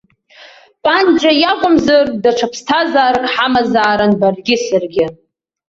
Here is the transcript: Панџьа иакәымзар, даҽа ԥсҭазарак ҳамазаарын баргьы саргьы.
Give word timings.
Панџьа 0.83 1.31
иакәымзар, 1.41 2.07
даҽа 2.23 2.47
ԥсҭазарак 2.51 3.25
ҳамазаарын 3.33 4.13
баргьы 4.21 4.55
саргьы. 4.65 5.05